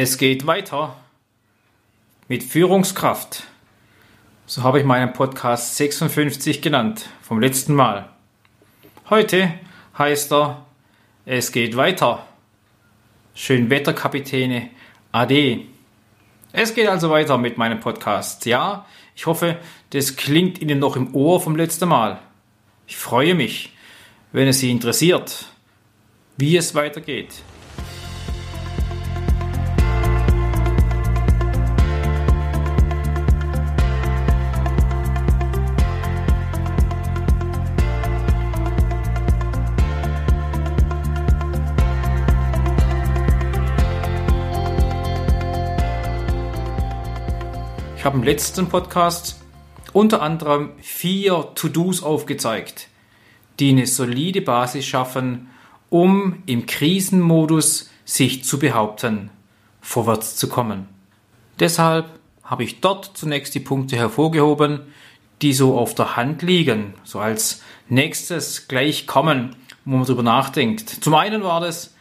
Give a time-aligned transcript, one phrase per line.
[0.00, 0.94] Es geht weiter
[2.28, 3.42] mit Führungskraft.
[4.46, 8.08] So habe ich meinen Podcast 56 genannt, vom letzten Mal.
[9.10, 9.54] Heute
[9.98, 10.64] heißt er
[11.26, 12.24] Es geht weiter.
[13.34, 14.70] Schönwetterkapitäne
[15.10, 15.66] AD.
[16.52, 18.46] Es geht also weiter mit meinem Podcast.
[18.46, 18.86] Ja,
[19.16, 19.58] ich hoffe,
[19.90, 22.20] das klingt Ihnen noch im Ohr vom letzten Mal.
[22.86, 23.72] Ich freue mich,
[24.30, 25.46] wenn es Sie interessiert,
[26.36, 27.42] wie es weitergeht.
[48.18, 49.40] Im letzten Podcast
[49.92, 52.88] unter anderem vier To-Dos aufgezeigt,
[53.60, 55.50] die eine solide Basis schaffen,
[55.88, 59.30] um im Krisenmodus sich zu behaupten,
[59.80, 60.88] vorwärts zu kommen.
[61.60, 62.06] Deshalb
[62.42, 64.80] habe ich dort zunächst die Punkte hervorgehoben,
[65.40, 70.90] die so auf der Hand liegen, so als nächstes gleich kommen, wo man darüber nachdenkt.
[70.90, 71.94] Zum einen war das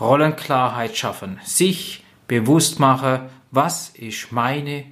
[0.00, 4.84] Rollenklarheit schaffen, sich bewusst machen, was ist meine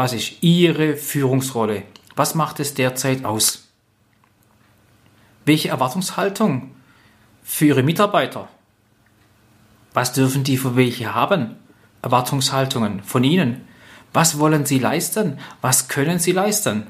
[0.00, 1.82] was ist Ihre Führungsrolle?
[2.16, 3.68] Was macht es derzeit aus?
[5.44, 6.70] Welche Erwartungshaltung
[7.42, 8.48] für Ihre Mitarbeiter?
[9.92, 11.56] Was dürfen die für welche haben?
[12.00, 13.60] Erwartungshaltungen von Ihnen.
[14.14, 15.38] Was wollen Sie leisten?
[15.60, 16.86] Was können Sie leisten?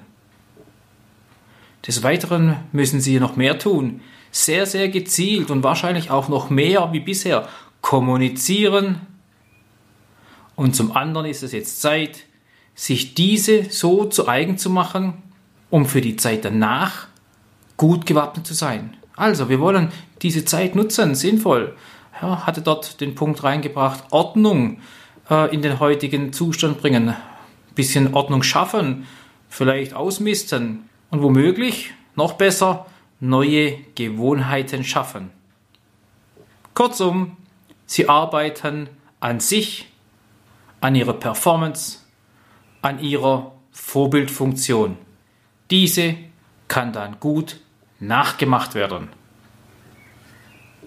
[1.84, 4.02] Des Weiteren müssen Sie noch mehr tun.
[4.30, 7.48] Sehr, sehr gezielt und wahrscheinlich auch noch mehr wie bisher
[7.80, 9.00] kommunizieren.
[10.54, 12.29] Und zum anderen ist es jetzt Zeit,
[12.80, 15.22] sich diese so zu eigen zu machen,
[15.68, 17.08] um für die Zeit danach
[17.76, 18.96] gut gewappnet zu sein.
[19.16, 19.92] Also, wir wollen
[20.22, 21.76] diese Zeit nutzen, sinnvoll.
[22.22, 24.78] Ja, hatte dort den Punkt reingebracht, Ordnung
[25.28, 27.14] äh, in den heutigen Zustand bringen,
[27.74, 29.06] bisschen Ordnung schaffen,
[29.50, 32.86] vielleicht ausmisten und womöglich, noch besser,
[33.20, 35.30] neue Gewohnheiten schaffen.
[36.72, 37.36] Kurzum,
[37.84, 38.88] sie arbeiten
[39.20, 39.86] an sich,
[40.80, 41.99] an ihrer Performance,
[42.82, 44.96] an ihrer Vorbildfunktion.
[45.70, 46.16] Diese
[46.68, 47.60] kann dann gut
[47.98, 49.08] nachgemacht werden.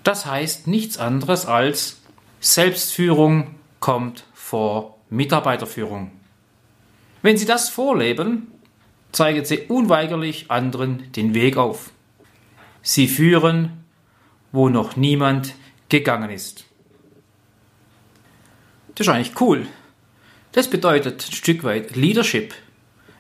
[0.04, 2.02] Das heißt nichts anderes als
[2.40, 6.12] Selbstführung kommt vor Mitarbeiterführung.
[7.22, 8.52] Wenn Sie das vorleben,
[9.14, 11.92] zeigen Sie unweigerlich anderen den Weg auf.
[12.82, 13.86] Sie führen,
[14.52, 15.56] wo noch niemand
[15.88, 16.66] gegangen ist.
[18.96, 19.68] Das ist eigentlich cool.
[20.54, 22.54] Das bedeutet ein Stück weit Leadership.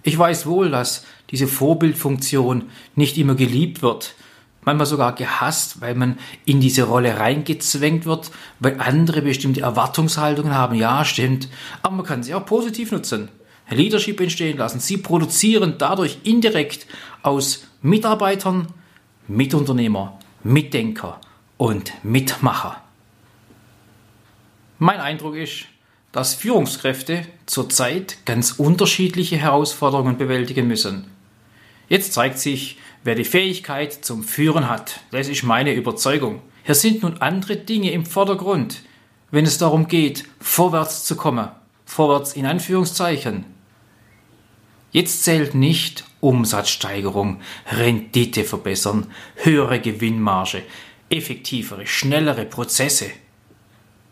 [0.03, 4.13] Ich weiß wohl, dass diese Vorbildfunktion nicht immer geliebt wird,
[4.61, 10.75] manchmal sogar gehasst, weil man in diese Rolle reingezwängt wird, weil andere bestimmte Erwartungshaltungen haben.
[10.75, 11.49] Ja, stimmt.
[11.81, 13.29] Aber man kann sie auch positiv nutzen.
[13.69, 14.79] Leadership entstehen lassen.
[14.79, 16.85] Sie produzieren dadurch indirekt
[17.23, 18.67] aus Mitarbeitern
[19.27, 21.19] Mitunternehmer, Mitdenker
[21.57, 22.81] und Mitmacher.
[24.77, 25.65] Mein Eindruck ist,
[26.13, 31.07] dass Führungskräfte zurzeit ganz unterschiedliche Herausforderungen bewältigen müssen.
[31.90, 35.01] Jetzt zeigt sich, wer die Fähigkeit zum Führen hat.
[35.12, 36.41] Das ist meine Überzeugung.
[36.63, 38.84] Hier sind nun andere Dinge im Vordergrund,
[39.31, 41.50] wenn es darum geht, vorwärts zu kommen.
[41.85, 43.45] Vorwärts in Anführungszeichen.
[44.91, 47.41] Jetzt zählt nicht Umsatzsteigerung,
[47.72, 50.62] Rendite verbessern, höhere Gewinnmarge,
[51.09, 53.07] effektivere, schnellere Prozesse.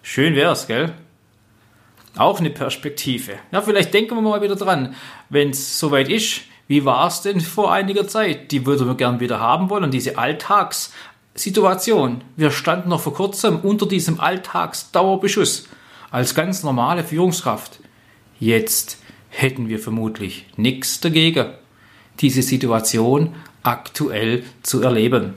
[0.02, 0.96] Schön wär's, gell?
[2.18, 3.34] Auch eine Perspektive.
[3.52, 4.96] Ja, vielleicht denken wir mal wieder dran,
[5.30, 6.42] wenn es soweit ist.
[6.68, 8.52] Wie war es denn vor einiger Zeit?
[8.52, 12.24] Die würden wir gern wieder haben wollen, diese Alltagssituation.
[12.36, 15.68] Wir standen noch vor kurzem unter diesem Alltagsdauerbeschuss
[16.12, 17.80] als ganz normale Führungskraft.
[18.40, 18.98] Jetzt
[19.30, 21.54] hätten wir vermutlich nichts dagegen,
[22.20, 25.36] diese Situation aktuell zu erleben.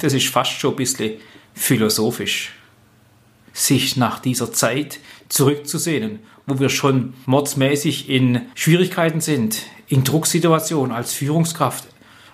[0.00, 1.20] Das ist fast schon ein bisschen
[1.54, 2.52] philosophisch
[3.54, 4.98] sich nach dieser Zeit
[5.28, 11.86] zurückzusehnen, wo wir schon mordsmäßig in Schwierigkeiten sind, in Drucksituationen als Führungskraft,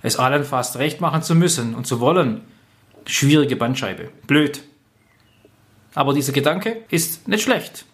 [0.02, 2.40] es allen fast recht machen zu müssen und zu wollen.
[3.04, 4.08] Schwierige Bandscheibe.
[4.26, 4.62] Blöd.
[5.94, 7.84] Aber dieser Gedanke ist nicht schlecht.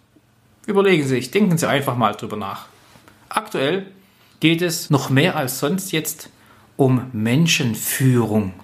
[0.67, 2.67] Überlegen Sie sich, denken Sie einfach mal drüber nach.
[3.29, 3.87] Aktuell
[4.39, 6.31] geht es noch mehr als sonst jetzt
[6.77, 8.55] um Menschenführung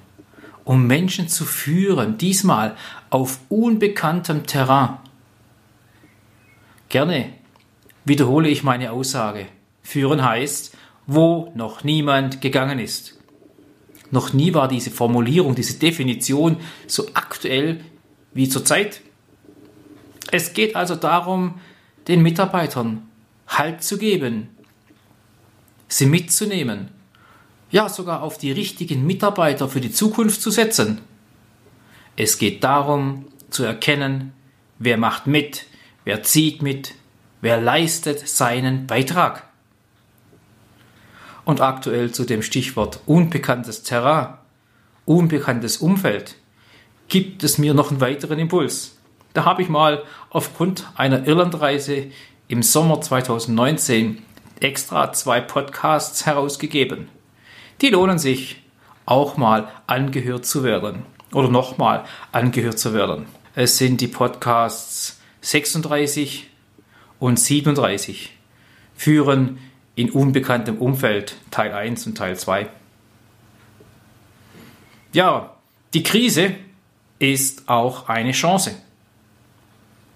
[0.65, 2.77] um Menschen zu führen, diesmal
[3.11, 4.99] auf unbekanntem Terrain.
[6.89, 7.33] Gerne
[8.05, 9.47] wiederhole ich meine Aussage.
[9.83, 10.77] Führen heißt,
[11.07, 13.19] wo noch niemand gegangen ist.
[14.11, 17.81] Noch nie war diese Formulierung, diese Definition so aktuell
[18.35, 19.01] wie zurzeit.
[20.31, 21.61] Es geht also darum,
[22.09, 23.09] den Mitarbeitern
[23.49, 24.49] Halt zu geben,
[25.89, 26.89] sie mitzunehmen,
[27.73, 31.01] ja sogar auf die richtigen Mitarbeiter für die Zukunft zu setzen.
[32.17, 34.33] Es geht darum zu erkennen,
[34.79, 35.67] wer macht mit,
[36.05, 36.95] wer zieht mit,
[37.41, 39.49] wer leistet seinen Beitrag.
[41.45, 44.35] Und aktuell zu dem Stichwort unbekanntes Terrain,
[45.07, 46.37] unbekanntes Umfeld,
[47.09, 48.99] gibt es mir noch einen weiteren Impuls.
[49.33, 52.09] Da habe ich mal aufgrund einer Irlandreise
[52.49, 54.23] im Sommer 2019
[54.61, 57.09] extra zwei Podcasts herausgegeben.
[57.83, 58.63] Die lohnen sich,
[59.07, 61.03] auch mal angehört zu werden
[61.33, 63.27] oder nochmal angehört zu werden.
[63.57, 66.49] Es sind die Podcasts 36
[67.19, 68.33] und 37,
[68.95, 69.59] führen
[69.97, 72.69] in unbekanntem Umfeld Teil 1 und Teil 2.
[75.13, 75.57] Ja,
[75.93, 76.55] die Krise
[77.19, 78.77] ist auch eine Chance.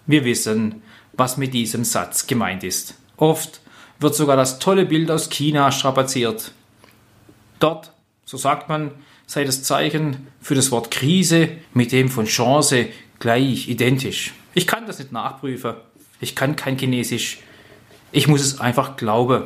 [0.07, 0.83] Wir wissen,
[1.15, 2.95] was mit diesem Satz gemeint ist.
[3.17, 3.61] Oft
[3.99, 6.53] wird sogar das tolle Bild aus China strapaziert.
[7.59, 7.93] Dort,
[8.25, 8.93] so sagt man,
[9.27, 12.89] sei das Zeichen für das Wort Krise mit dem von Chance
[13.19, 14.35] gleich identisch.
[14.55, 15.75] Ich kann das nicht nachprüfen.
[16.21, 17.39] Ich kann kein Chinesisch.
[18.13, 19.45] Ich muss es einfach glauben.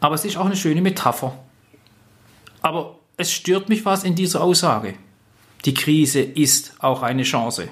[0.00, 1.38] Aber es ist auch eine schöne Metapher.
[2.62, 4.94] Aber es stört mich was in dieser Aussage.
[5.64, 7.68] Die Krise ist auch eine Chance.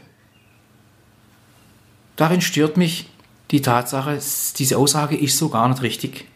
[2.16, 3.08] Darin stört mich
[3.50, 4.18] die Tatsache,
[4.58, 6.26] diese Aussage ist so gar nicht richtig.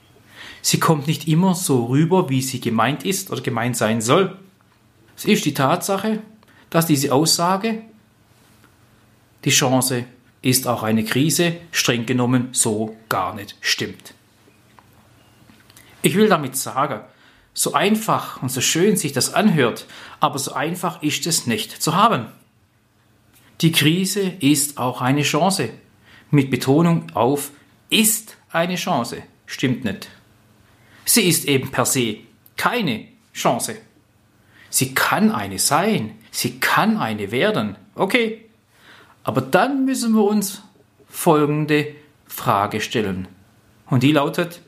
[0.62, 4.38] Sie kommt nicht immer so rüber, wie sie gemeint ist oder gemeint sein soll.
[5.16, 6.20] Es ist die Tatsache,
[6.70, 7.82] dass diese Aussage,
[9.44, 10.04] die Chance
[10.40, 14.14] ist auch eine Krise, streng genommen so gar nicht stimmt.
[16.00, 17.00] Ich will damit sagen,
[17.54, 19.86] so einfach und so schön sich das anhört,
[20.20, 22.26] aber so einfach ist es nicht zu haben.
[23.60, 25.70] Die Krise ist auch eine Chance.
[26.30, 27.50] Mit Betonung auf
[27.90, 29.22] ist eine Chance.
[29.46, 30.08] Stimmt nicht.
[31.04, 32.18] Sie ist eben per se
[32.56, 33.76] keine Chance.
[34.70, 36.18] Sie kann eine sein.
[36.30, 37.76] Sie kann eine werden.
[37.94, 38.46] Okay.
[39.24, 40.62] Aber dann müssen wir uns
[41.08, 41.94] folgende
[42.26, 43.28] Frage stellen.
[43.86, 44.62] Und die lautet,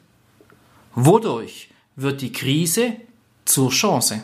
[0.94, 2.96] wodurch wird die Krise
[3.44, 4.22] zur Chance?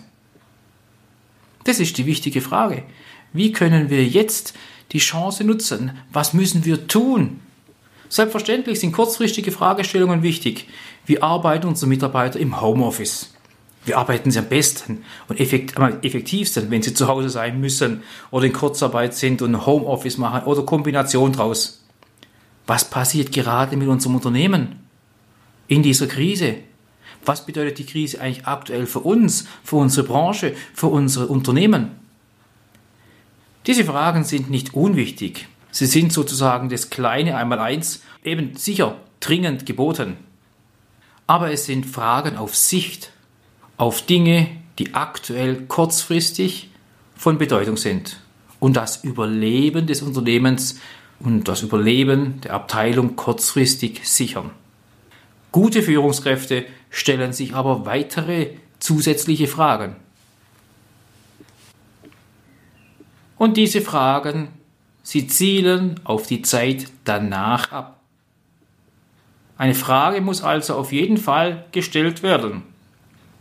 [1.65, 2.85] Das ist die wichtige Frage.
[3.33, 4.55] Wie können wir jetzt
[4.93, 5.99] die Chance nutzen?
[6.13, 7.41] Was müssen wir tun?
[8.11, 10.67] Selbstverständlich sind kurzfristige Fragestellungen wichtig.
[11.07, 13.33] Wie arbeiten unsere Mitarbeiter im Homeoffice?
[13.85, 18.03] Wie arbeiten sie am besten und effektivsten, wenn sie zu Hause sein müssen
[18.33, 21.85] oder in Kurzarbeit sind und Homeoffice machen oder Kombination draus?
[22.67, 24.81] Was passiert gerade mit unserem Unternehmen
[25.69, 26.57] in dieser Krise?
[27.25, 31.93] Was bedeutet die Krise eigentlich aktuell für uns, für unsere Branche, für unsere Unternehmen?
[33.69, 35.47] Diese Fragen sind nicht unwichtig.
[35.71, 40.17] Sie sind sozusagen das kleine Einmaleins, eben sicher dringend geboten.
[41.27, 43.13] Aber es sind Fragen auf Sicht,
[43.77, 46.71] auf Dinge, die aktuell kurzfristig
[47.17, 48.19] von Bedeutung sind
[48.59, 50.81] und das Überleben des Unternehmens
[51.21, 54.51] und das Überleben der Abteilung kurzfristig sichern.
[55.53, 59.97] Gute Führungskräfte stellen sich aber weitere zusätzliche Fragen.
[63.37, 64.49] Und diese Fragen,
[65.03, 68.01] sie zielen auf die Zeit danach ab.
[69.57, 72.63] Eine Frage muss also auf jeden Fall gestellt werden.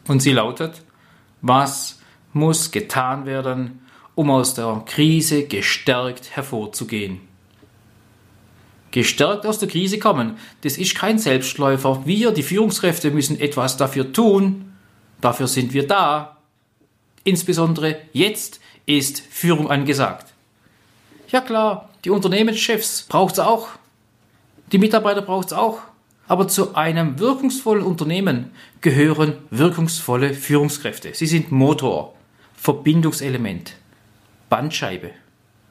[0.07, 0.81] Und sie lautet,
[1.41, 1.99] was
[2.33, 3.81] muss getan werden,
[4.15, 7.21] um aus der Krise gestärkt hervorzugehen?
[8.91, 12.05] Gestärkt aus der Krise kommen, das ist kein Selbstläufer.
[12.05, 14.73] Wir, die Führungskräfte, müssen etwas dafür tun.
[15.21, 16.37] Dafür sind wir da.
[17.23, 20.28] Insbesondere jetzt ist Führung angesagt.
[21.31, 23.69] Ja klar, die Unternehmenschefs braucht es auch.
[24.71, 25.79] Die Mitarbeiter braucht es auch.
[26.27, 31.11] Aber zu einem wirkungsvollen Unternehmen gehören wirkungsvolle Führungskräfte.
[31.13, 32.13] Sie sind Motor,
[32.55, 33.73] Verbindungselement,
[34.49, 35.11] Bandscheibe,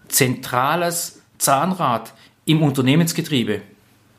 [0.09, 2.13] zentrales Zahnrad
[2.45, 3.63] im Unternehmensgetriebe.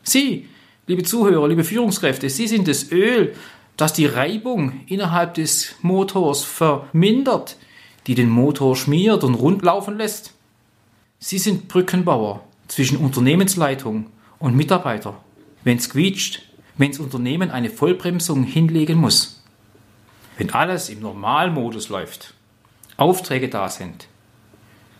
[0.02, 0.48] Sie,
[0.86, 3.34] liebe Zuhörer, liebe Führungskräfte, Sie sind das Öl,
[3.76, 7.56] das die Reibung innerhalb des Motors vermindert,
[8.06, 10.34] die den Motor schmiert und rund laufen lässt.
[11.22, 14.06] Sie sind Brückenbauer zwischen Unternehmensleitung
[14.38, 15.22] und Mitarbeiter.
[15.62, 16.40] Wenn es quietscht,
[16.78, 19.44] wenn das Unternehmen eine Vollbremsung hinlegen muss.
[20.38, 22.32] Wenn alles im Normalmodus läuft,
[22.96, 24.08] Aufträge da sind,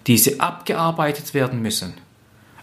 [0.06, 1.94] diese abgearbeitet werden müssen,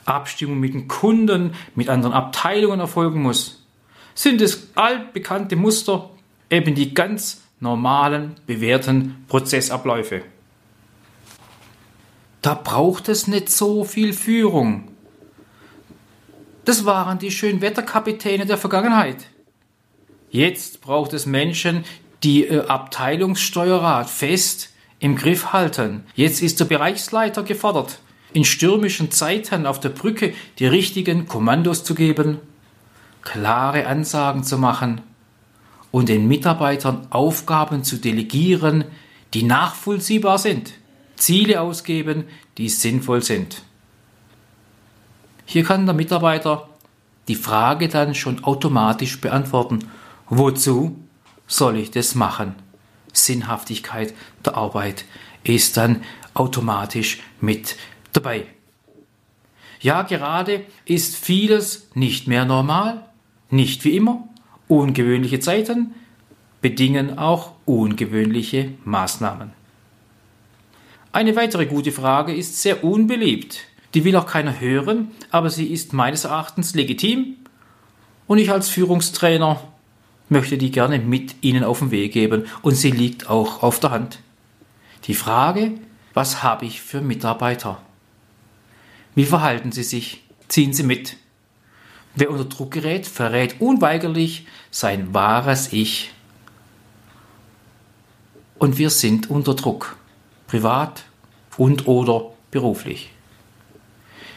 [0.05, 3.65] Abstimmung mit den Kunden, mit anderen Abteilungen erfolgen muss,
[4.13, 6.11] sind es altbekannte Muster,
[6.51, 10.21] eben die ganz normalen, bewährten Prozessabläufe.
[12.47, 14.87] Da braucht es nicht so viel Führung.
[16.63, 19.25] Das waren die Schönwetterkapitäne der Vergangenheit.
[20.29, 21.83] Jetzt braucht es Menschen,
[22.23, 26.05] die äh, Abteilungssteuerrat fest im Griff halten.
[26.15, 27.99] Jetzt ist der Bereichsleiter gefordert,
[28.31, 32.39] in stürmischen Zeiten auf der Brücke die richtigen Kommandos zu geben,
[33.23, 35.01] klare Ansagen zu machen
[35.91, 38.85] und den Mitarbeitern Aufgaben zu delegieren,
[39.33, 40.71] die nachvollziehbar sind,
[41.17, 42.25] Ziele ausgeben,
[42.57, 43.61] die sinnvoll sind.
[45.45, 46.69] Hier kann der Mitarbeiter
[47.27, 49.79] die Frage dann schon automatisch beantworten,
[50.29, 50.97] wozu
[51.47, 52.55] soll ich das machen?
[53.13, 54.13] Sinnhaftigkeit
[54.45, 55.05] der Arbeit
[55.43, 57.75] ist dann automatisch mit
[58.13, 58.45] dabei.
[59.79, 63.05] Ja, gerade ist vieles nicht mehr normal,
[63.49, 64.27] nicht wie immer.
[64.67, 65.93] Ungewöhnliche Zeiten
[66.61, 69.56] bedingen auch ungewöhnliche Maßnahmen.
[71.11, 73.59] Eine weitere gute Frage ist sehr unbeliebt.
[73.93, 77.37] Die will auch keiner hören, aber sie ist meines Erachtens legitim
[78.27, 79.61] und ich als Führungstrainer
[80.29, 83.91] möchte die gerne mit Ihnen auf den Weg geben und sie liegt auch auf der
[83.91, 84.19] Hand.
[85.05, 85.71] Die Frage,
[86.13, 87.81] was habe ich für Mitarbeiter?
[89.15, 90.23] Wie verhalten sie sich?
[90.47, 91.17] Ziehen sie mit?
[92.15, 96.11] Wer unter Druck gerät, verrät unweigerlich sein wahres Ich.
[98.57, 99.95] Und wir sind unter Druck,
[100.47, 101.03] privat
[101.57, 103.11] und oder beruflich.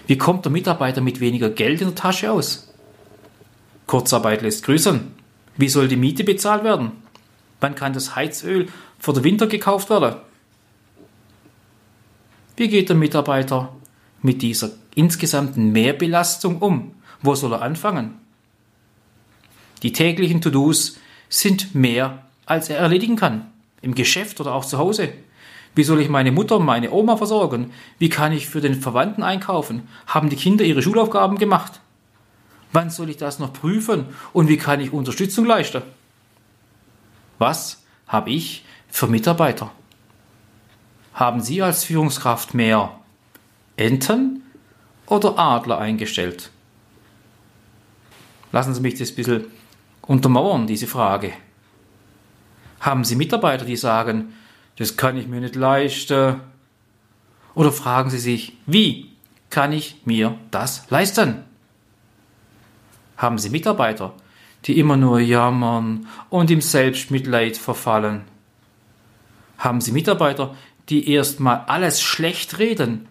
[0.07, 2.73] Wie kommt der Mitarbeiter mit weniger Geld in der Tasche aus?
[3.87, 5.13] Kurzarbeit lässt grüßen.
[5.57, 6.93] Wie soll die Miete bezahlt werden?
[7.61, 10.21] Wann kann das Heizöl für den Winter gekauft werden?
[12.57, 13.75] Wie geht der Mitarbeiter
[14.23, 16.95] mit dieser insgesamten Mehrbelastung um?
[17.23, 18.19] Wo soll er anfangen?
[19.83, 20.99] Die täglichen To-Dos
[21.29, 23.51] sind mehr, als er erledigen kann.
[23.83, 25.13] Im Geschäft oder auch zu Hause.
[25.75, 27.73] Wie soll ich meine Mutter, meine Oma versorgen?
[27.99, 29.89] Wie kann ich für den Verwandten einkaufen?
[30.07, 31.81] Haben die Kinder ihre Schulaufgaben gemacht?
[32.73, 35.83] Wann soll ich das noch prüfen und wie kann ich Unterstützung leisten?
[37.39, 39.71] Was habe ich für Mitarbeiter?
[41.15, 42.93] Haben Sie als Führungskraft mehr
[43.77, 44.43] Enten
[45.07, 46.51] oder Adler eingestellt?
[48.53, 49.45] Lassen Sie mich das ein bisschen
[50.03, 51.33] untermauern, diese Frage.
[52.81, 54.35] Haben Sie Mitarbeiter, die sagen,
[54.77, 56.41] das kann ich mir nicht leisten?
[57.55, 59.11] Oder fragen Sie sich, wie
[59.51, 61.45] kann ich mir das leisten?
[63.21, 64.15] haben Sie Mitarbeiter,
[64.65, 68.23] die immer nur jammern und im Selbstmitleid verfallen?
[69.59, 70.57] Haben Sie Mitarbeiter,
[70.89, 73.07] die erstmal alles schlecht reden?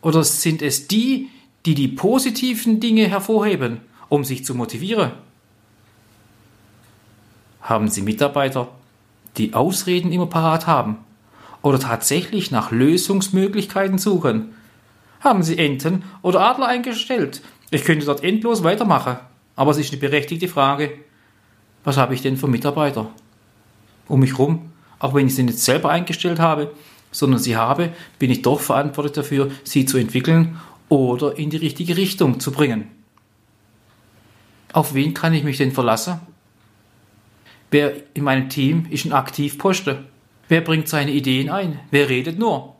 [0.00, 1.28] Oder sind es die,
[1.66, 5.12] die die positiven Dinge hervorheben, um sich zu motivieren?
[7.60, 8.68] Haben Sie Mitarbeiter,
[9.36, 10.98] die Ausreden immer parat haben
[11.62, 14.54] oder tatsächlich nach Lösungsmöglichkeiten suchen?
[15.20, 17.40] Haben Sie Enten oder Adler eingestellt?
[17.70, 19.16] Ich könnte dort endlos weitermachen.
[19.56, 20.92] Aber es ist eine berechtigte Frage,
[21.84, 23.10] was habe ich denn für Mitarbeiter
[24.08, 24.72] um mich herum?
[24.98, 26.72] Auch wenn ich sie nicht selber eingestellt habe,
[27.10, 31.96] sondern sie habe, bin ich doch verantwortlich dafür, sie zu entwickeln oder in die richtige
[31.96, 32.90] Richtung zu bringen.
[34.72, 36.20] Auf wen kann ich mich denn verlassen?
[37.74, 40.06] Wer in meinem Team ist ein Aktivposten?
[40.46, 41.80] Wer bringt seine Ideen ein?
[41.90, 42.76] Wer redet nur?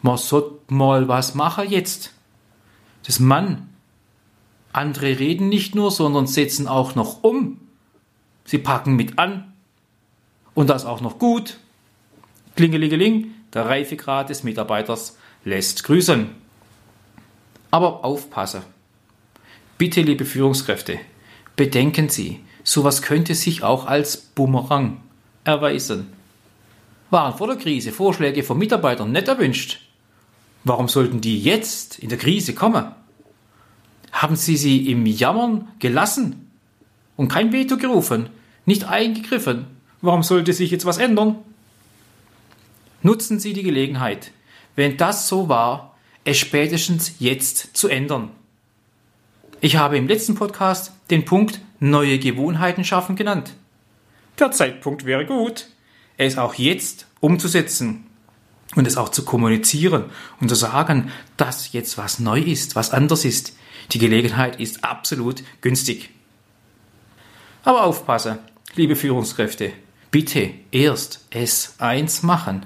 [0.00, 2.12] Man sollte mal was machen jetzt.
[3.06, 3.68] Das Mann
[4.72, 7.60] andere reden nicht nur, sondern setzen auch noch um.
[8.44, 9.52] Sie packen mit an.
[10.54, 11.58] Und das auch noch gut.
[12.56, 16.30] Klingelingeling, der Reifegrad des Mitarbeiters lässt grüßen.
[17.70, 18.64] Aber aufpasse.
[19.78, 20.98] Bitte, liebe Führungskräfte,
[21.54, 25.00] bedenken Sie, sowas könnte sich auch als Bumerang
[25.44, 26.12] erweisen.
[27.10, 29.80] Waren vor der Krise Vorschläge von Mitarbeitern nicht erwünscht?
[30.64, 32.86] Warum sollten die jetzt in der Krise kommen?
[34.12, 36.50] Haben Sie sie im Jammern gelassen
[37.16, 38.28] und kein Veto gerufen,
[38.66, 39.66] nicht eingegriffen?
[40.00, 41.36] Warum sollte sich jetzt was ändern?
[43.02, 44.30] Nutzen Sie die Gelegenheit,
[44.76, 48.30] wenn das so war, es spätestens jetzt zu ändern.
[49.60, 53.52] Ich habe im letzten Podcast den Punkt neue Gewohnheiten schaffen genannt.
[54.38, 55.66] Der Zeitpunkt wäre gut,
[56.16, 58.06] es auch jetzt umzusetzen
[58.76, 60.06] und es auch zu kommunizieren
[60.40, 63.54] und zu sagen, dass jetzt was neu ist, was anders ist,
[63.92, 66.08] die Gelegenheit ist absolut günstig.
[67.62, 68.38] Aber aufpassen,
[68.74, 69.72] liebe Führungskräfte,
[70.10, 72.64] bitte erst S1 machen.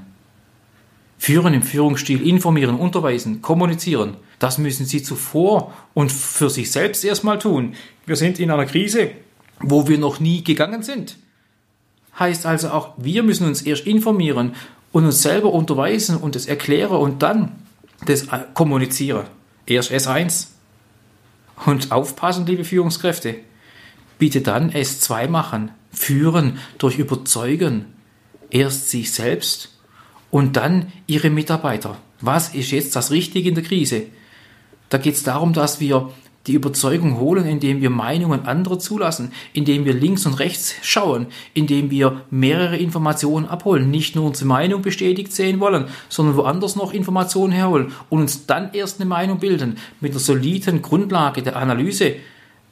[1.18, 4.16] Führen im Führungsstil, informieren, unterweisen, kommunizieren.
[4.38, 7.74] Das müssen Sie zuvor und für sich selbst erstmal tun.
[8.04, 9.10] Wir sind in einer Krise,
[9.60, 11.16] wo wir noch nie gegangen sind.
[12.18, 14.54] Heißt also auch, wir müssen uns erst informieren
[14.92, 17.52] und uns selber unterweisen und es erklären und dann
[18.06, 19.26] das kommunizieren.
[19.66, 20.48] Erst S1.
[21.64, 23.36] Und aufpassen, liebe Führungskräfte.
[24.18, 25.70] Bitte dann S2 machen.
[25.90, 27.86] Führen durch Überzeugen.
[28.50, 29.75] Erst sich selbst
[30.36, 31.96] und dann Ihre Mitarbeiter.
[32.20, 34.02] Was ist jetzt das Richtige in der Krise?
[34.90, 36.10] Da geht es darum, dass wir
[36.46, 41.90] die Überzeugung holen, indem wir Meinungen anderer zulassen, indem wir links und rechts schauen, indem
[41.90, 47.54] wir mehrere Informationen abholen, nicht nur unsere Meinung bestätigt sehen wollen, sondern woanders noch Informationen
[47.54, 52.16] herholen und uns dann erst eine Meinung bilden mit einer soliden Grundlage der Analyse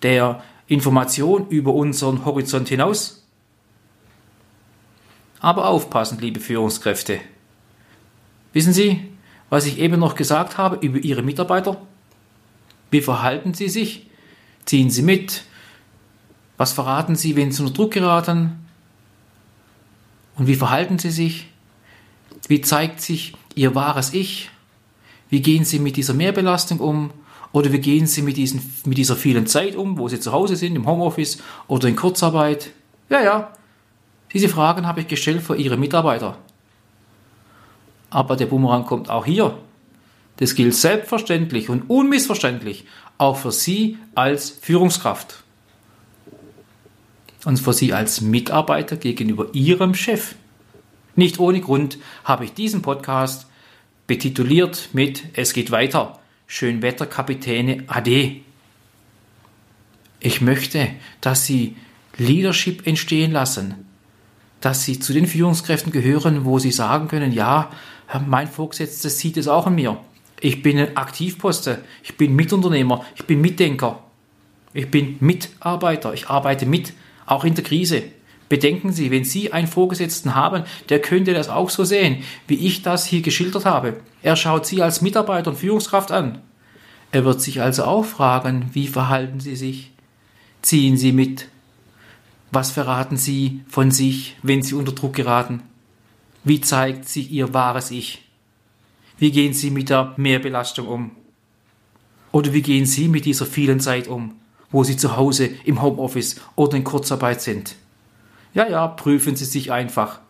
[0.02, 3.26] der Information über unseren Horizont hinaus.
[5.40, 7.21] Aber aufpassen, liebe Führungskräfte.
[8.55, 9.05] Wissen Sie,
[9.51, 11.77] was ich eben noch gesagt habe über Ihre Mitarbeiter?
[12.91, 14.07] Wie verhalten sie sich?
[14.65, 15.43] Ziehen sie mit?
[16.57, 18.65] Was verraten sie, wenn sie unter Druck geraten?
[20.37, 21.49] Und wie verhalten sie sich?
[22.47, 24.51] Wie zeigt sich ihr wahres Ich?
[25.29, 27.11] Wie gehen sie mit dieser Mehrbelastung um?
[27.51, 30.55] Oder wie gehen sie mit, diesen, mit dieser vielen Zeit um, wo sie zu Hause
[30.55, 32.71] sind, im Homeoffice oder in Kurzarbeit?
[33.11, 33.53] Ja, ja,
[34.33, 36.37] diese Fragen habe ich gestellt für Ihre Mitarbeiter.
[38.14, 39.59] Aber der Bumerang kommt auch hier.
[40.37, 42.85] Das gilt selbstverständlich und unmissverständlich
[43.18, 45.42] auch für Sie als Führungskraft
[47.44, 50.37] und für Sie als Mitarbeiter gegenüber Ihrem Chef.
[51.16, 53.47] Nicht ohne Grund habe ich diesen Podcast
[54.06, 56.21] betituliert mit Es geht weiter.
[56.47, 58.42] Schönwetterkapitäne AD.
[60.21, 60.88] Ich möchte,
[61.21, 61.75] dass Sie
[62.16, 63.75] Leadership entstehen lassen,
[64.61, 67.71] dass Sie zu den Führungskräften gehören, wo Sie sagen können, ja,
[68.27, 69.99] mein Vorgesetzter sieht es auch an mir.
[70.41, 74.03] Ich bin ein Aktivposte, ich bin Mitunternehmer, ich bin Mitdenker,
[74.73, 76.93] ich bin Mitarbeiter, ich arbeite mit,
[77.27, 78.03] auch in der Krise.
[78.49, 82.83] Bedenken Sie, wenn Sie einen Vorgesetzten haben, der könnte das auch so sehen, wie ich
[82.83, 84.01] das hier geschildert habe.
[84.23, 86.43] Er schaut Sie als Mitarbeiter und Führungskraft an.
[87.11, 89.93] Er wird sich also auch fragen, wie verhalten Sie sich?
[90.63, 91.49] Ziehen Sie mit?
[92.51, 95.62] Was verraten Sie von sich, wenn Sie unter Druck geraten?
[96.46, 98.22] Wie zeigt sich Ihr wahres Ich?
[99.16, 101.11] Wie gehen Sie mit der Mehrbelastung um?
[102.33, 104.35] Oder wie gehen Sie mit dieser vielen Zeit um,
[104.70, 107.76] wo Sie zu Hause im Homeoffice oder in Kurzarbeit sind?
[108.52, 110.20] Ja, ja, prüfen Sie sich einfach.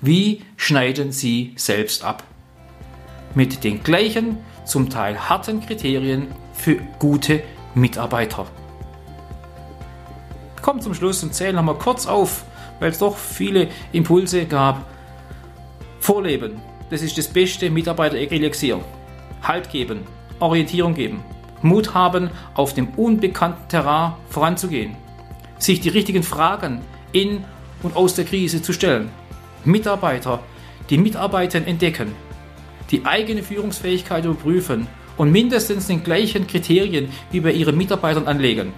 [0.00, 2.22] Wie schneiden Sie selbst ab?
[3.34, 7.42] Mit den gleichen, zum Teil harten Kriterien für gute
[7.74, 8.46] Mitarbeiter.
[10.62, 12.44] Kommt zum Schluss und zählen nochmal kurz auf,
[12.78, 14.93] weil es doch viele Impulse gab.
[16.04, 18.78] Vorleben, das ist das beste Mitarbeiter-Elixier.
[19.42, 20.00] Halt geben,
[20.38, 21.24] Orientierung geben,
[21.62, 24.96] Mut haben, auf dem unbekannten Terrain voranzugehen,
[25.56, 27.42] sich die richtigen Fragen in
[27.82, 29.08] und aus der Krise zu stellen,
[29.64, 30.40] Mitarbeiter,
[30.90, 32.12] die Mitarbeiter entdecken,
[32.90, 38.74] die eigene Führungsfähigkeit überprüfen und mindestens den gleichen Kriterien wie bei ihren Mitarbeitern anlegen.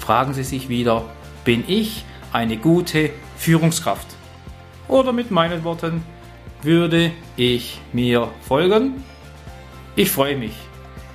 [0.00, 1.04] Fragen Sie sich wieder,
[1.44, 4.19] bin ich eine gute Führungskraft?
[4.90, 6.02] Oder mit meinen Worten,
[6.62, 9.04] würde ich mir folgen.
[9.94, 10.52] Ich freue mich,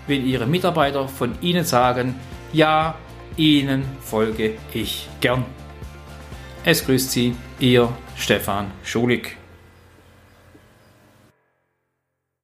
[0.07, 2.15] wenn Ihre Mitarbeiter von Ihnen sagen,
[2.53, 2.95] ja,
[3.35, 5.43] Ihnen folge ich gern.
[6.63, 9.37] Es grüßt Sie, Ihr Stefan Schulig.